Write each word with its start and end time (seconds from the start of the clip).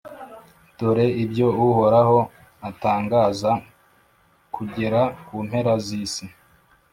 dore 0.77 1.05
ibyo 1.23 1.47
uhoraho 1.67 2.19
atangaza 2.69 3.51
kugera 4.55 5.01
ku 5.25 5.35
mpera 5.47 5.73
z’isi: 5.85 6.25